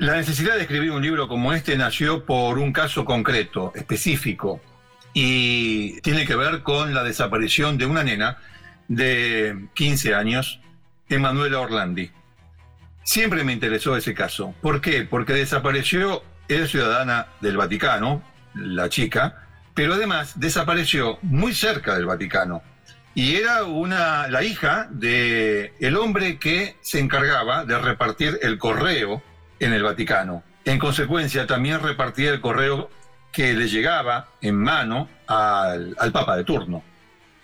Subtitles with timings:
[0.00, 4.58] La necesidad de escribir un libro como este nació por un caso concreto, específico,
[5.12, 8.38] y tiene que ver con la desaparición de una nena
[8.88, 10.58] de 15 años,
[11.10, 12.10] Emanuela Orlandi.
[13.04, 14.54] Siempre me interesó ese caso.
[14.62, 15.02] ¿Por qué?
[15.02, 18.22] Porque desapareció, era ciudadana del Vaticano,
[18.54, 22.62] la chica, pero además desapareció muy cerca del Vaticano.
[23.14, 29.22] Y era una, la hija de el hombre que se encargaba de repartir el correo
[29.60, 30.42] en el Vaticano.
[30.64, 32.90] En consecuencia, también repartía el correo
[33.32, 36.82] que le llegaba en mano al, Papa de turno.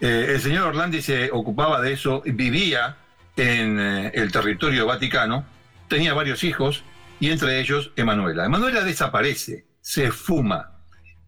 [0.00, 2.96] Eh, el señor Orlandi se ocupaba de eso, vivía
[3.36, 5.44] en eh, el territorio vaticano,
[5.88, 6.82] tenía varios hijos
[7.20, 8.44] y entre ellos Emanuela.
[8.44, 10.72] Emanuela desaparece, se fuma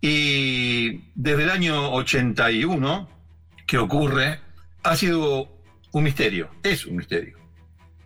[0.01, 3.09] y desde el año 81
[3.66, 4.41] que ocurre
[4.82, 5.48] ha sido
[5.93, 7.38] un misterio, es un misterio.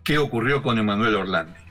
[0.03, 1.62] ¿Qué ocurrió con Emanuela Orlandi?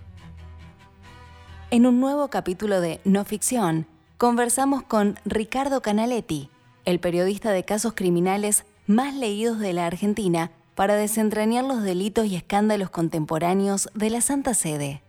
[1.72, 3.86] En un nuevo capítulo de No Ficción,
[4.18, 6.50] conversamos con Ricardo Canaletti,
[6.84, 12.36] el periodista de casos criminales más leídos de la Argentina, para desentrañar los delitos y
[12.36, 15.02] escándalos contemporáneos de la Santa Sede.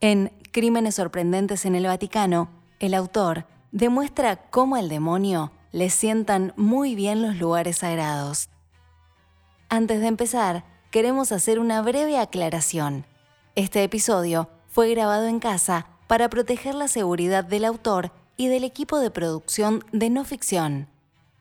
[0.00, 2.48] En Crímenes sorprendentes en el Vaticano,
[2.80, 8.48] el autor demuestra cómo al demonio le sientan muy bien los lugares sagrados.
[9.68, 13.06] Antes de empezar, queremos hacer una breve aclaración.
[13.54, 18.98] Este episodio fue grabado en casa para proteger la seguridad del autor y del equipo
[18.98, 20.88] de producción de no ficción.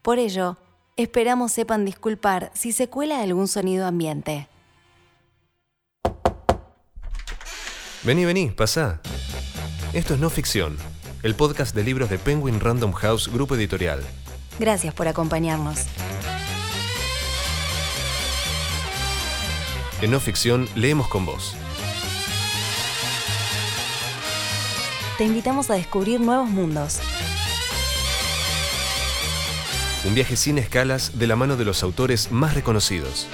[0.04, 0.58] Por ello,
[0.98, 4.48] esperamos sepan disculpar si se cuela algún sonido ambiente.
[8.04, 9.02] Vení, vení, pasá.
[9.94, 10.78] Esto es No Ficción,
[11.23, 14.04] el podcast de libros de Penguin Random House Grupo Editorial.
[14.60, 15.86] Gracias por acompañarnos.
[20.02, 21.56] En No Ficción leemos con vos.
[25.18, 27.00] Te invitamos a descubrir nuevos mundos.
[30.05, 33.27] Un viaje sin escalas de la mano de los autores más reconocidos.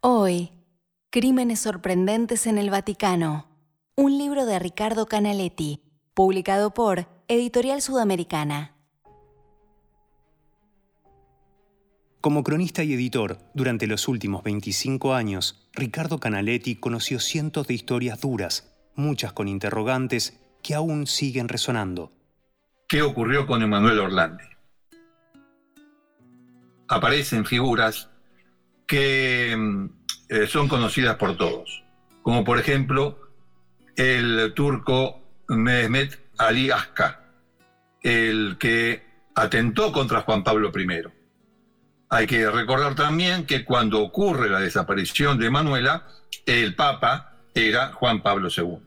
[0.00, 0.52] Hoy,
[1.10, 3.46] Crímenes sorprendentes en el Vaticano.
[3.96, 8.75] Un libro de Ricardo Canaletti, publicado por Editorial Sudamericana.
[12.26, 18.20] Como cronista y editor, durante los últimos 25 años, Ricardo Canaletti conoció cientos de historias
[18.20, 22.10] duras, muchas con interrogantes que aún siguen resonando.
[22.88, 24.42] ¿Qué ocurrió con Emanuel Orlandi?
[26.88, 28.10] Aparecen figuras
[28.88, 29.86] que mm,
[30.28, 31.84] eh, son conocidas por todos,
[32.22, 33.20] como por ejemplo
[33.94, 37.20] el turco Mehmet Ali Aska,
[38.02, 39.06] el que
[39.36, 41.15] atentó contra Juan Pablo I
[42.08, 46.06] hay que recordar también que cuando ocurre la desaparición de Manuela,
[46.44, 48.78] el Papa era Juan Pablo II.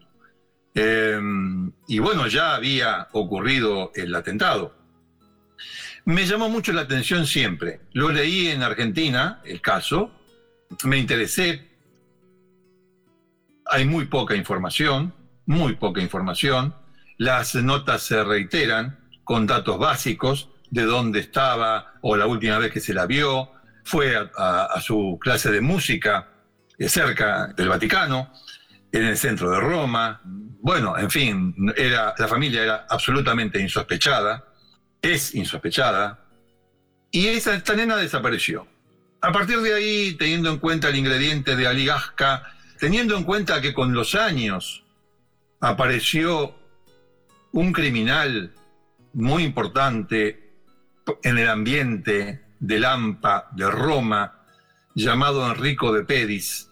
[0.75, 4.73] Em, y bueno, ya había ocurrido el atentado.
[6.05, 7.81] Me llamó mucho la atención siempre.
[7.91, 10.11] Lo leí en Argentina, el caso,
[10.83, 11.67] me interesé.
[13.65, 15.13] Hay muy poca información,
[15.45, 16.73] muy poca información.
[17.17, 22.79] Las notas se reiteran con datos básicos de dónde estaba o la última vez que
[22.79, 23.51] se la vio,
[23.83, 26.29] fue a, su clase de música
[26.77, 28.31] eh, cerca del Vaticano,
[28.91, 30.21] en el centro de Roma.
[30.23, 34.45] Bueno, en fin, era, la familia era absolutamente insospechada,
[35.01, 36.25] es insospechada,
[37.11, 38.67] y esa, esta nena desapareció.
[39.21, 42.43] A partir de ahí, teniendo en cuenta el ingrediente de Aligasca,
[42.79, 44.85] teniendo en cuenta que con los años
[45.59, 46.55] apareció
[47.51, 48.53] un criminal
[49.13, 50.48] muy importante
[51.23, 54.43] en el ambiente de Lampa de Roma,
[54.93, 56.69] llamado Enrico de Pedis,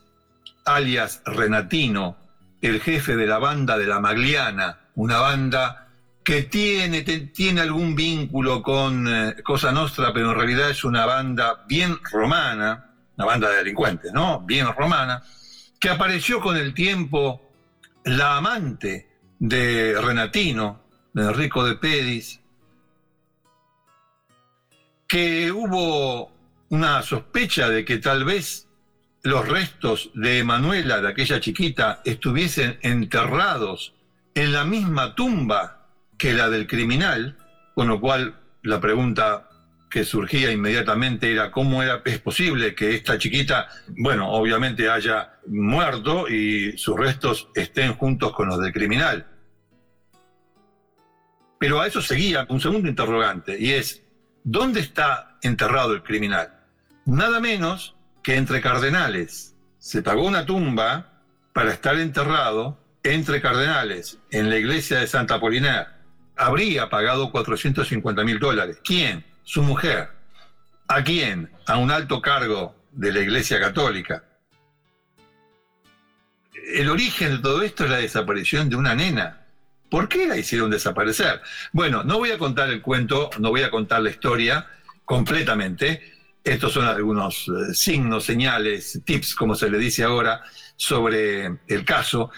[0.65, 2.17] alias Renatino,
[2.61, 5.87] el jefe de la banda de la Magliana, una banda
[6.23, 11.63] que tiene, tiene algún vínculo con eh, Cosa Nostra, pero en realidad es una banda
[11.67, 14.41] bien romana, una banda de delincuentes, ¿no?
[14.41, 15.23] Bien romana,
[15.79, 17.49] que apareció con el tiempo
[18.03, 19.07] la amante
[19.39, 20.81] de Renatino,
[21.13, 22.41] de Enrico de Pedis,
[25.07, 26.31] que hubo
[26.69, 28.67] una sospecha de que tal vez
[29.23, 33.93] los restos de Emanuela, de aquella chiquita, estuviesen enterrados
[34.35, 35.87] en la misma tumba
[36.17, 37.37] que la del criminal,
[37.75, 39.49] con lo cual la pregunta
[39.89, 46.27] que surgía inmediatamente era cómo era, es posible que esta chiquita, bueno, obviamente haya muerto
[46.27, 49.25] y sus restos estén juntos con los del criminal.
[51.59, 54.03] Pero a eso seguía un segundo interrogante, y es,
[54.49, 56.53] ¿Dónde está enterrado el criminal?
[57.03, 59.57] Nada menos que entre cardenales.
[59.77, 61.21] Se pagó una tumba
[61.51, 65.97] para estar enterrado entre cardenales en la iglesia de Santa Apolinar.
[66.37, 68.79] Habría pagado 450 mil dólares.
[68.85, 69.25] ¿Quién?
[69.43, 70.11] Su mujer.
[70.87, 71.51] ¿A quién?
[71.65, 74.23] A un alto cargo de la iglesia católica.
[76.53, 79.46] El origen de todo esto es la desaparición de una nena.
[79.89, 81.41] ¿Por qué la hicieron desaparecer?
[81.71, 84.67] Bueno, no voy a contar el cuento, no voy a contar la historia
[85.05, 86.01] completamente.
[86.43, 90.41] Estos son algunos eh, signos, señales, tips, como se le dice ahora,
[90.75, 92.31] sobre el caso.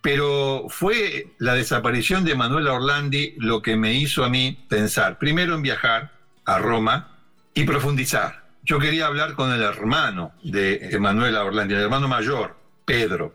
[0.00, 5.54] Pero fue la desaparición de Manuela Orlandi lo que me hizo a mí pensar, primero
[5.54, 6.12] en viajar
[6.44, 7.18] a Roma
[7.54, 8.46] y profundizar.
[8.62, 13.34] Yo quería hablar con el hermano de Manuela Orlandi, el hermano mayor, Pedro.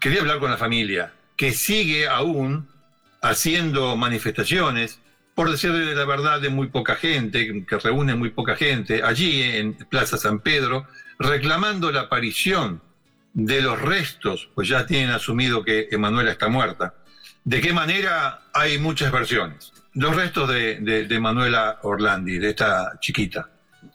[0.00, 2.68] Quería hablar con la familia, que sigue aún
[3.22, 5.00] haciendo manifestaciones,
[5.34, 9.74] por decirle la verdad, de muy poca gente, que reúne muy poca gente, allí en
[9.74, 10.86] Plaza San Pedro,
[11.18, 12.82] reclamando la aparición
[13.34, 16.94] de los restos, pues ya tienen asumido que Emanuela está muerta.
[17.44, 18.40] ¿De qué manera?
[18.52, 19.72] Hay muchas versiones.
[19.94, 23.48] Los restos de, de, Manuela Orlandi, de esta chiquita.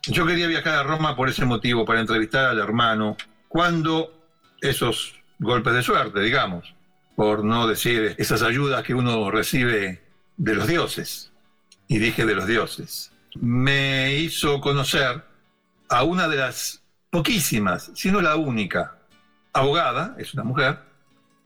[0.08, 3.16] Yo quería viajar a Roma por ese motivo, para entrevistar al hermano,
[3.48, 4.28] cuando
[4.62, 6.74] esos golpes de suerte, digamos,
[7.16, 10.02] por no decir esas ayudas que uno recibe
[10.38, 11.32] de los dioses,
[11.88, 15.24] y dije de los dioses, me hizo conocer
[15.90, 18.98] a una de las poquísimas, si no la única,
[19.54, 20.80] abogada, es una mujer,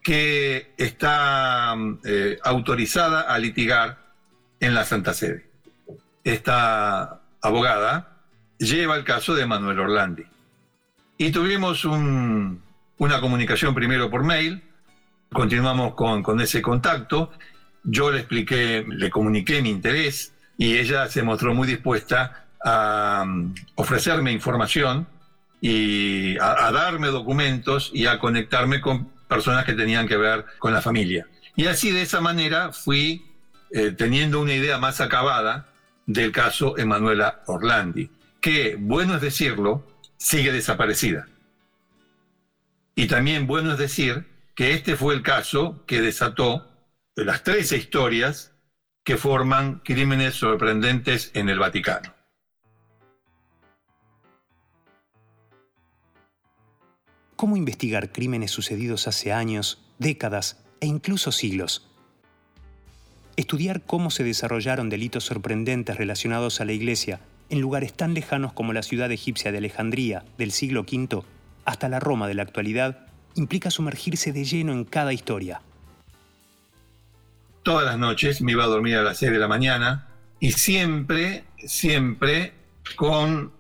[0.01, 1.75] que está
[2.05, 3.97] eh, autorizada a litigar
[4.59, 5.49] en la Santa Sede.
[6.23, 8.21] Esta abogada
[8.57, 10.23] lleva el caso de Manuel Orlandi.
[11.17, 14.63] Y tuvimos una comunicación primero por mail,
[15.31, 17.31] continuamos con, con ese contacto,
[17.83, 23.53] yo le expliqué, le comuniqué mi interés y ella se mostró muy dispuesta a um,
[23.75, 25.07] ofrecerme información
[25.62, 30.81] y a, darme documentos y a conectarme con personas que tenían que ver con la
[30.81, 31.27] familia.
[31.56, 33.25] Y así de esa manera fui
[33.71, 35.68] eh, teniendo una idea más acabada
[36.06, 38.09] del caso Emanuela Orlandi,
[38.39, 39.85] que, bueno es decirlo,
[40.18, 41.27] sigue desaparecida.
[42.95, 44.25] Y también bueno es decir
[44.57, 46.68] que este fue el caso que desató
[47.15, 48.56] las 13 historias
[49.04, 52.15] que forman crímenes sorprendentes en el Vaticano.
[57.36, 61.88] ¿Cómo investigar crímenes sucedidos hace años, décadas e incluso siglos?
[63.36, 67.19] Estudiar cómo se desarrollaron delitos sorprendentes relacionados a la Iglesia
[67.51, 71.21] en lugares tan lejanos como la ciudad egipcia de Alejandría del siglo V
[71.63, 73.06] hasta la Roma de la actualidad
[73.38, 75.62] implica sumergirse de lleno en cada historia.
[77.63, 80.07] Todas las noches me iba a dormir a las 6 de la mañana
[80.39, 82.54] y siempre, siempre
[82.95, 83.51] con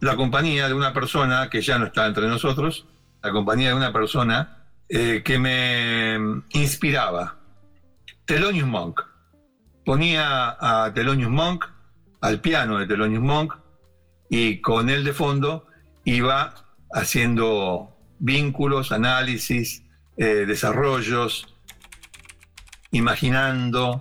[0.00, 2.86] la compañía de una persona que ya no está entre nosotros,
[3.22, 7.38] la compañía de una persona eh, que me inspiraba,
[8.26, 9.00] Thelonious Monk.
[9.84, 11.64] Ponía a Thelonious Monk,
[12.20, 13.54] al piano de Thelonious Monk,
[14.28, 15.66] y con él de fondo
[16.04, 16.54] iba
[16.92, 19.82] haciendo vínculos, análisis,
[20.16, 21.54] eh, desarrollos,
[22.90, 24.00] imaginando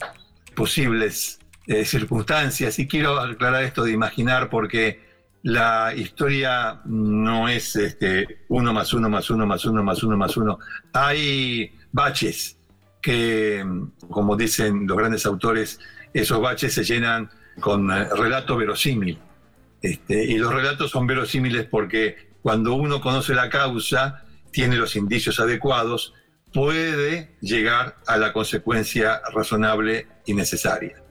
[0.55, 2.77] posibles eh, circunstancias.
[2.79, 5.01] Y quiero aclarar esto de imaginar porque
[5.43, 10.37] la historia no es este, uno más uno más uno más uno más uno más
[10.37, 10.59] uno.
[10.93, 12.57] Hay baches
[13.01, 13.65] que,
[14.09, 15.79] como dicen los grandes autores,
[16.13, 17.29] esos baches se llenan
[17.59, 19.19] con eh, relato verosímil.
[19.81, 25.39] Este, y los relatos son verosímiles porque cuando uno conoce la causa, tiene los indicios
[25.39, 26.13] adecuados,
[26.53, 31.01] puede llegar a la consecuencia razonable y necesaria.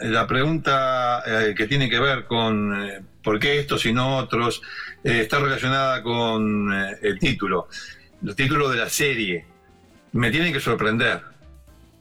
[0.00, 4.62] La pregunta eh, que tiene que ver con eh, por qué estos y no otros
[5.02, 7.68] eh, está relacionada con el título,
[8.24, 9.46] el título de la serie.
[10.12, 11.22] Me tiene que sorprender.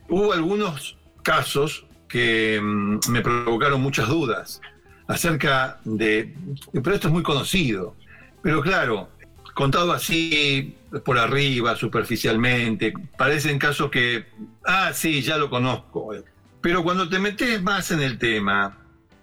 [0.08, 4.62] Hubo algunos casos que mm, me provocaron muchas dudas
[5.08, 6.36] acerca de...
[6.72, 7.96] Pero esto es muy conocido.
[8.44, 9.10] Pero claro,
[9.56, 14.26] contado así por arriba, superficialmente, parecen casos que,
[14.66, 16.14] ah, sí, ya lo conozco.
[16.62, 18.78] Pero cuando te metes más en el tema,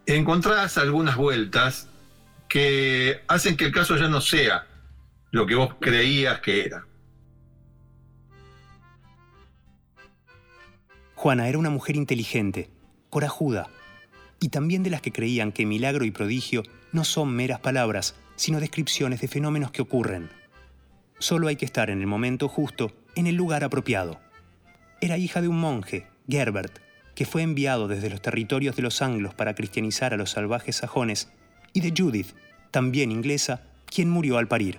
[0.06, 1.88] encontrás algunas vueltas
[2.48, 4.66] que hacen que el caso ya no sea
[5.30, 6.86] lo que vos creías que era.
[11.14, 12.70] Juana era una mujer inteligente,
[13.10, 13.68] corajuda,
[14.40, 16.62] y también de las que creían que milagro y prodigio
[16.92, 20.30] no son meras palabras, sino descripciones de fenómenos que ocurren.
[21.18, 24.18] Solo hay que estar en el momento justo, en el lugar apropiado.
[25.02, 26.78] Era hija de un monje, Gerbert,
[27.14, 31.30] que fue enviado desde los territorios de los anglos para cristianizar a los salvajes sajones,
[31.74, 32.34] y de Judith,
[32.70, 34.78] también inglesa, quien murió al parir.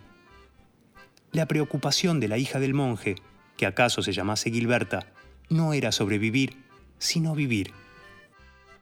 [1.32, 3.13] La preocupación de la hija del monje,
[3.58, 5.06] que acaso se llamase Gilberta,
[5.50, 6.58] no era sobrevivir,
[6.98, 7.74] sino vivir.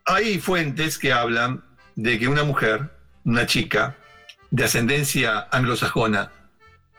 [0.05, 1.65] Hay fuentes que hablan
[1.97, 2.93] de que una mujer,
[3.25, 3.97] una chica,
[4.51, 6.31] de ascendencia anglosajona,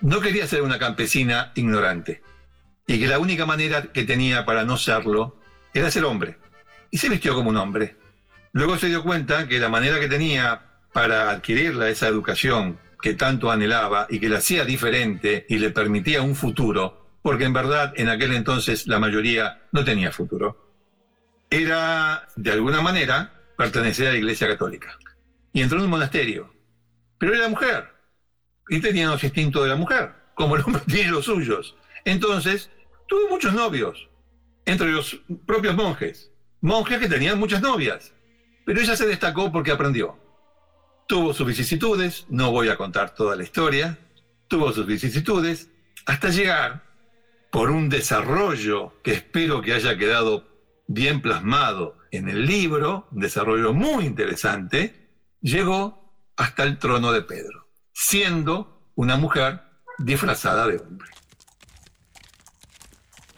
[0.01, 2.23] no quería ser una campesina ignorante
[2.87, 5.37] y que la única manera que tenía para no serlo
[5.73, 6.39] era ser hombre.
[6.91, 7.97] Y se vistió como un hombre.
[8.53, 13.51] Luego se dio cuenta que la manera que tenía para adquirirla esa educación que tanto
[13.51, 18.09] anhelaba y que la hacía diferente y le permitía un futuro, porque en verdad en
[18.09, 20.75] aquel entonces la mayoría no tenía futuro,
[21.49, 24.99] era de alguna manera pertenecer a la Iglesia Católica.
[25.53, 26.53] Y entró en un monasterio.
[27.21, 27.87] Pero era mujer.
[28.71, 31.77] Y tenía los instintos de la mujer, como el hombre los suyos.
[32.05, 32.71] Entonces,
[33.07, 34.09] tuvo muchos novios,
[34.65, 36.33] entre los propios monjes.
[36.63, 38.15] Monjes que tenían muchas novias.
[38.65, 40.19] Pero ella se destacó porque aprendió.
[41.07, 43.99] Tuvo sus vicisitudes, no voy a contar toda la historia,
[44.49, 45.71] tuvo sus vicisitudes,
[46.07, 46.85] hasta llegar,
[47.51, 50.49] por un desarrollo que espero que haya quedado
[50.87, 55.09] bien plasmado en el libro, un desarrollo muy interesante,
[55.41, 56.00] llegó
[56.41, 59.61] hasta el trono de Pedro, siendo una mujer
[59.99, 61.11] disfrazada de hombre.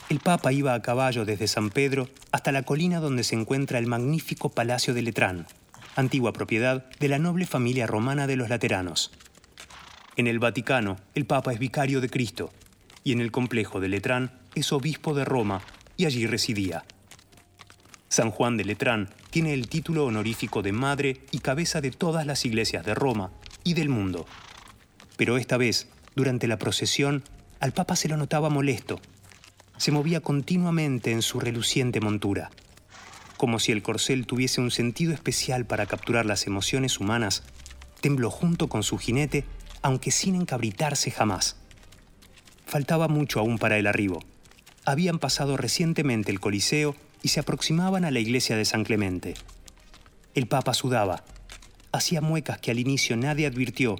[0.08, 3.88] El Papa iba a caballo desde San Pedro hasta la colina donde se encuentra el
[3.88, 5.48] magnífico Palacio de Letrán,
[5.96, 9.10] antigua propiedad de la noble familia romana de los Lateranos.
[10.14, 12.52] En el Vaticano, el Papa es vicario de Cristo,
[13.02, 15.62] y en el complejo de Letrán es obispo de Roma,
[15.96, 16.84] y allí residía.
[18.08, 22.44] San Juan de Letrán tiene el título honorífico de madre y cabeza de todas las
[22.44, 23.32] iglesias de Roma
[23.64, 24.26] y del mundo.
[25.16, 27.24] Pero esta vez, durante la procesión,
[27.58, 29.00] al Papa se lo notaba molesto
[29.82, 32.52] se movía continuamente en su reluciente montura,
[33.36, 37.42] como si el corcel tuviese un sentido especial para capturar las emociones humanas,
[38.00, 39.44] tembló junto con su jinete,
[39.82, 41.56] aunque sin encabritarse jamás.
[42.64, 44.22] Faltaba mucho aún para el arribo.
[44.84, 49.34] Habían pasado recientemente el Coliseo y se aproximaban a la iglesia de San Clemente.
[50.34, 51.24] El Papa sudaba.
[51.92, 53.98] Hacía muecas que al inicio nadie advirtió,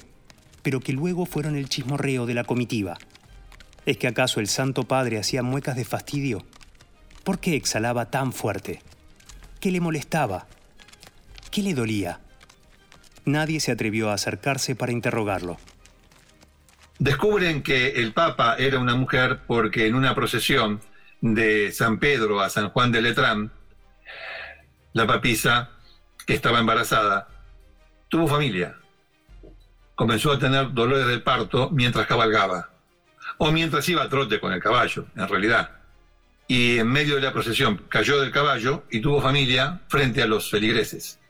[0.63, 2.99] pero que luego fueron el chismorreo de la comitiva.
[3.85, 6.45] ¿Es que acaso el Santo Padre hacía muecas de fastidio?
[7.25, 8.81] ¿Por qué exhalaba tan fuerte?
[9.61, 10.47] ¿Qué le molestaba?
[11.51, 12.21] ¿Qué le dolía?
[13.25, 15.59] Nadie se atrevió a acercarse para interrogarlo.
[16.99, 20.81] Descubren que el Papa era una mujer porque en una procesión
[21.23, 23.53] de San Pedro a San Juan de Letrán,
[24.93, 25.71] la papisa,
[26.27, 27.29] que estaba embarazada,
[28.09, 28.77] tuvo familia.
[29.95, 32.71] Comenzó a tener dolores del parto mientras cabalgaba
[33.39, 35.71] o mientras iba a trote con el caballo, en realidad.
[36.49, 40.51] Y en medio de la procesión cayó del caballo y tuvo familia frente a los
[40.51, 41.21] feligreses.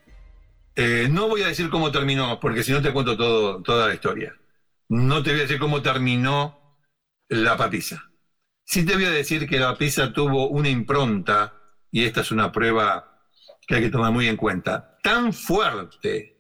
[0.75, 3.17] Eh, no voy a decir cómo terminó, porque si no te cuento
[3.63, 4.35] toda la historia.
[4.89, 6.59] No te voy a decir cómo terminó
[7.29, 8.12] la papisa.
[8.65, 11.55] Sí te voy a decir que la papisa tuvo una impronta,
[11.91, 13.21] y esta es una prueba
[13.67, 16.37] que hay que tomar muy en cuenta, tan fuerte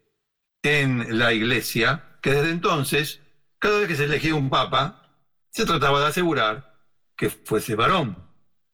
[0.62, 3.20] en la iglesia que desde entonces,
[3.58, 5.02] cada vez que se elegía un papa,
[5.50, 6.72] se trataba de asegurar
[7.16, 8.16] que fuese varón.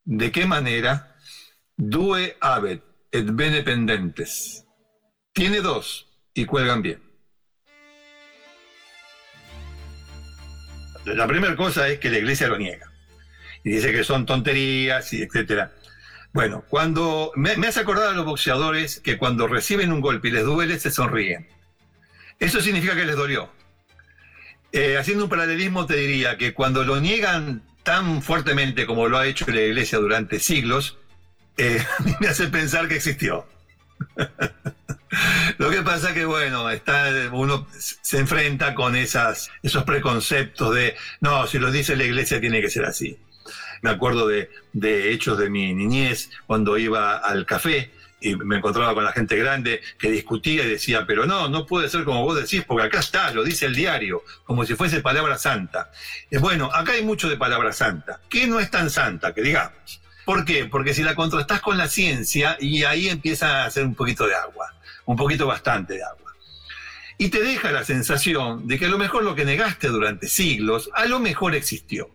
[0.05, 1.17] ¿De qué manera?
[1.77, 4.67] Due abet et bene pendentes.
[5.33, 7.03] Tiene dos y cuelgan bien.
[11.05, 12.88] La primera cosa es que la iglesia lo niega.
[13.65, 15.73] Y dice que son tonterías y etcétera.
[16.33, 20.45] Bueno, cuando me, hace acordar a los boxeadores que cuando reciben un golpe y les
[20.45, 21.49] duele, se sonríen.
[22.39, 23.51] Eso significa que les dolió.
[24.73, 29.27] Eh, haciendo un paralelismo te diría que cuando lo niegan tan fuertemente como lo ha
[29.27, 30.99] hecho la Iglesia durante siglos,
[31.57, 31.85] eh,
[32.21, 33.47] me hace pensar que existió.
[35.59, 41.47] Lo que pasa que, bueno, está, uno se enfrenta con esas, esos preconceptos de, no,
[41.47, 43.19] si lo dice la iglesia tiene que ser así.
[43.83, 44.51] Me acuerdo de,
[45.13, 49.81] hechos de mi niñez cuando iba al café y me encontraba con la gente grande
[49.99, 53.33] que discutía y decía, pero no, no puede ser como vos decís, porque acá está,
[53.33, 55.93] lo dice el diario, como si fuese palabra santa.
[56.41, 60.01] Bueno, acá hay mucho de palabra santa, que no es tan santa, que digamos.
[60.25, 60.67] ¿Por qué?
[60.67, 64.35] Porque si la contrastás con la ciencia, y ahí empieza a hacer un poquito de
[64.35, 64.75] agua,
[65.07, 66.35] un poquito bastante de agua.
[67.17, 70.91] Y te deja la sensación de que a lo mejor lo que negaste durante siglos,
[70.95, 72.11] a lo mejor existió.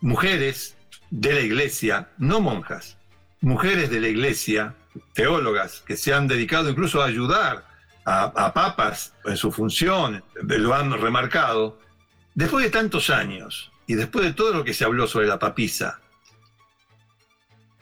[0.00, 0.76] Mujeres
[1.10, 2.96] de la iglesia, no monjas,
[3.40, 4.74] mujeres de la iglesia
[5.14, 7.66] teólogas que se han dedicado incluso a ayudar
[8.04, 11.78] a, papas en su función, lo han remarcado,
[12.34, 16.00] después de tantos años y después de todo lo que se habló sobre la papisa,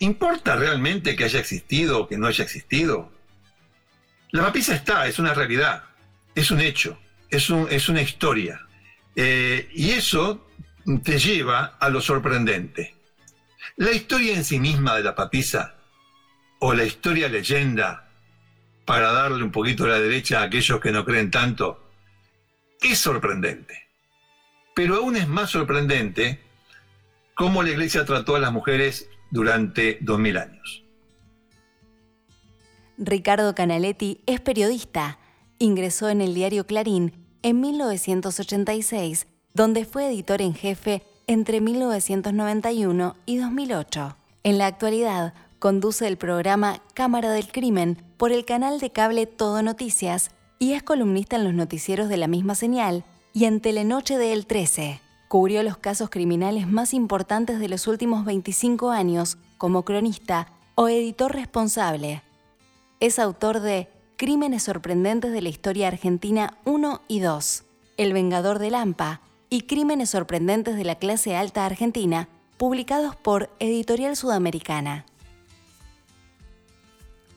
[0.00, 3.10] ¿importa realmente que haya existido o que no haya existido?
[4.32, 5.84] La papisa está, es una realidad,
[6.34, 6.98] es un hecho.
[7.30, 8.66] es, un, es una historia.
[9.16, 10.47] Eh, y eso
[10.96, 12.94] te lleva a lo sorprendente.
[13.76, 15.74] La historia en sí misma de la papisa,
[16.60, 18.08] o la historia leyenda,
[18.84, 21.90] para darle un poquito a la derecha a aquellos que no creen tanto,
[22.80, 23.86] es sorprendente.
[24.74, 26.40] Pero aún es más sorprendente
[27.34, 30.84] cómo la iglesia trató a las mujeres durante dos mil años.
[32.96, 35.18] Ricardo Canaletti es periodista.
[35.58, 39.26] Ingresó en el diario Clarín en 1986,
[39.58, 44.16] donde fue editor en jefe entre 1991 y 2008.
[44.44, 49.60] En la actualidad, conduce el programa Cámara del Crimen por el canal de cable Todo
[49.62, 54.32] Noticias y es columnista en los noticieros de la misma señal y en Telenoche de
[54.32, 55.00] El 13.
[55.26, 61.34] Cubrió los casos criminales más importantes de los últimos 25 años como cronista o editor
[61.34, 62.22] responsable.
[63.00, 67.64] Es autor de Crímenes sorprendentes de la historia argentina 1 y 2,
[67.96, 72.28] El Vengador de Lampa y Crímenes sorprendentes de la clase alta argentina,
[72.58, 75.06] publicados por Editorial Sudamericana.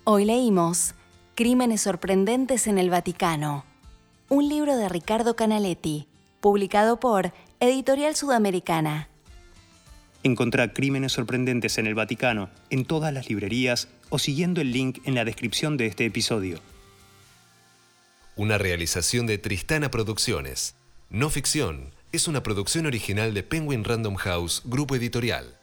[0.04, 0.94] Hoy leímos
[1.36, 3.66] Crímenes sorprendentes en el Vaticano,
[4.28, 6.08] un libro de Ricardo Canaletti,
[6.42, 9.08] publicado por Editorial Sudamericana.
[10.24, 15.16] Encontrá Crímenes sorprendentes en el Vaticano en todas las librerías o siguiendo el link en
[15.16, 16.60] la descripción de este episodio.
[18.36, 20.76] Una realización de Tristana Producciones.
[21.10, 25.61] No ficción, es una producción original de Penguin Random House, grupo editorial.